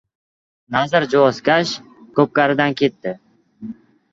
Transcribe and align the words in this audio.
Nazir 0.75 1.05
juvozkash 1.11 1.75
ko‘pkaridan 2.21 2.77
ketdi. 2.81 3.15